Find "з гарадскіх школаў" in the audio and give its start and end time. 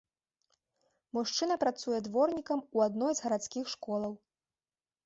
3.21-4.13